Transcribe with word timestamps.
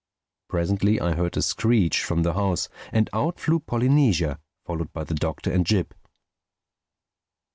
Presently 0.47 0.99
I 0.99 1.13
heard 1.13 1.37
a 1.37 1.43
screech 1.43 2.03
from 2.03 2.23
the 2.23 2.33
house, 2.33 2.69
and 2.91 3.07
out 3.13 3.39
flew 3.39 3.59
Polynesia, 3.59 4.39
followed 4.65 4.91
by 4.93 5.03
the 5.03 5.13
Doctor 5.13 5.51
and 5.51 5.63
Jip. 5.63 5.93